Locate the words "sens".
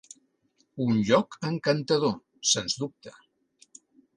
2.55-2.79